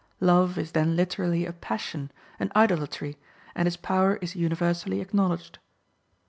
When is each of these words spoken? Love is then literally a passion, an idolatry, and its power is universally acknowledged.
Love 0.19 0.57
is 0.57 0.71
then 0.71 0.95
literally 0.95 1.45
a 1.45 1.53
passion, 1.53 2.11
an 2.39 2.51
idolatry, 2.55 3.19
and 3.53 3.67
its 3.67 3.77
power 3.77 4.15
is 4.15 4.35
universally 4.35 4.99
acknowledged. 4.99 5.59